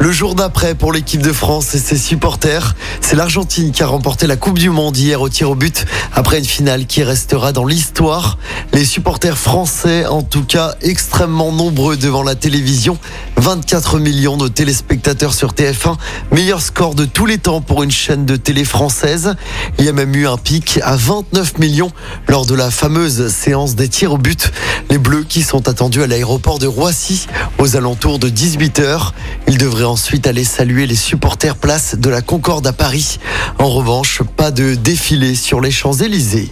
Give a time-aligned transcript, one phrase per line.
[0.00, 4.26] Le jour d'après pour l'équipe de France et ses supporters, c'est l'Argentine qui a remporté
[4.26, 7.64] la Coupe du Monde hier au tir au but après une finale qui restera dans
[7.64, 8.38] l'histoire.
[8.72, 12.98] Les supporters français, en tout cas extrêmement nombreux devant la télévision,
[13.36, 15.96] 24 millions de téléspectateurs sur TF1,
[16.32, 19.34] meilleur score de tous les temps pour une chaîne de télé française.
[19.78, 21.90] Il y a même eu un pic à 29 millions
[22.28, 24.52] lors de la fameuse séance des tirs au but.
[24.90, 27.26] Les Bleus qui sont attendus à l'aéroport de Roissy
[27.58, 29.12] aux alentours de 18h.
[29.46, 33.20] Ils devraient ensuite aller saluer les supporters place de la Concorde à Paris.
[33.60, 36.50] En revanche, pas de défilé sur les Champs-Élysées.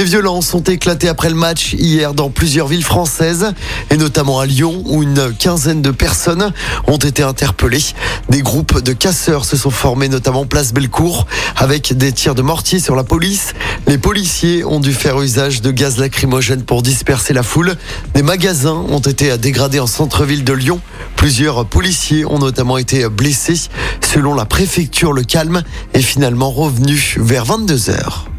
[0.00, 3.52] Des violences ont éclaté après le match hier dans plusieurs villes françaises
[3.90, 6.54] et notamment à Lyon où une quinzaine de personnes
[6.86, 7.84] ont été interpellées.
[8.30, 12.80] Des groupes de casseurs se sont formés notamment place Bellecour avec des tirs de mortier
[12.80, 13.52] sur la police.
[13.88, 17.76] Les policiers ont dû faire usage de gaz lacrymogène pour disperser la foule.
[18.14, 20.80] Des magasins ont été dégradés en centre-ville de Lyon.
[21.16, 23.68] Plusieurs policiers ont notamment été blessés.
[24.00, 28.30] Selon la préfecture, le calme est finalement revenu vers 22 heures.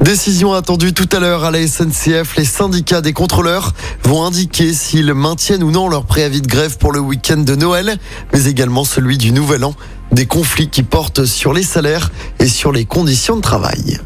[0.00, 2.36] Décision attendue tout à l'heure à la SNCF.
[2.36, 6.92] Les syndicats des contrôleurs vont indiquer s'ils maintiennent ou non leur préavis de grève pour
[6.92, 7.98] le week-end de Noël,
[8.32, 9.74] mais également celui du Nouvel An.
[10.12, 13.98] Des conflits qui portent sur les salaires et sur les conditions de travail.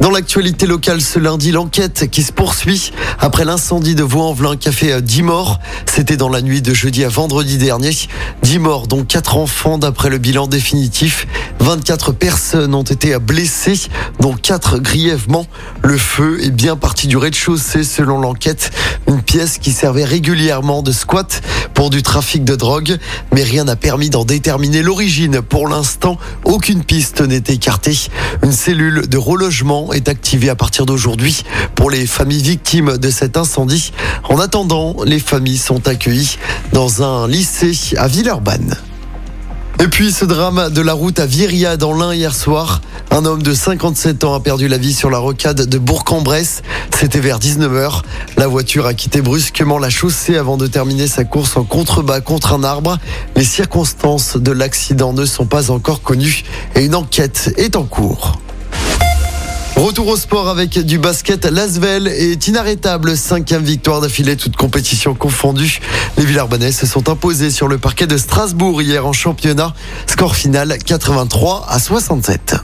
[0.00, 4.72] Dans l'actualité locale ce lundi, l'enquête qui se poursuit après l'incendie de Vaux-en-Velin qui a
[4.72, 5.58] fait 10 morts.
[5.86, 7.90] C'était dans la nuit de jeudi à vendredi dernier.
[8.42, 11.26] 10 morts, dont 4 enfants d'après le bilan définitif.
[11.58, 13.88] 24 personnes ont été blessées,
[14.20, 15.46] dont 4 grièvement.
[15.82, 18.70] Le feu est bien parti du rez-de-chaussée selon l'enquête.
[19.08, 21.42] Une pièce qui servait régulièrement de squat
[21.78, 22.98] pour du trafic de drogue.
[23.32, 25.42] Mais rien n'a permis d'en déterminer l'origine.
[25.42, 27.96] Pour l'instant, aucune piste n'est écartée.
[28.42, 31.44] Une cellule de relogement est activé à partir d'aujourd'hui
[31.76, 33.92] pour les familles victimes de cet incendie.
[34.24, 36.36] En attendant, les familles sont accueillies
[36.72, 38.74] dans un lycée à Villeurbanne.
[39.80, 42.80] Et puis ce drame de la route à Viria dans l'Ain hier soir.
[43.12, 46.62] Un homme de 57 ans a perdu la vie sur la rocade de Bourg-en-Bresse.
[46.98, 48.02] C'était vers 19h.
[48.36, 52.54] La voiture a quitté brusquement la chaussée avant de terminer sa course en contrebas contre
[52.54, 52.98] un arbre.
[53.36, 56.42] Les circonstances de l'accident ne sont pas encore connues
[56.74, 58.40] et une enquête est en cours.
[59.78, 61.44] Retour au sport avec du basket.
[61.44, 63.16] L'Asvel est inarrêtable.
[63.16, 65.78] Cinquième victoire d'affilée, toute compétition confondue.
[66.16, 69.72] Les Villarbannais se sont imposés sur le parquet de Strasbourg hier en championnat.
[70.08, 72.56] Score final 83 à 67.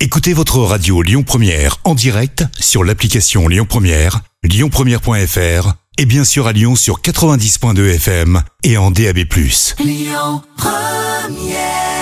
[0.00, 6.46] Écoutez votre radio Lyon Première en direct sur l'application Lyon Première, lyonpremière.fr et bien sûr
[6.46, 9.20] à Lyon sur 90.2 FM et en DAB+.
[9.78, 11.95] Lyon Première